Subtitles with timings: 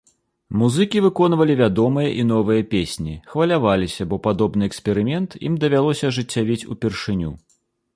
[0.61, 7.31] Музыкі выконвалі вядомыя і новыя песні, хваляваліся, бо падобны эксперымент ім давялося ажыццявіць упершыню.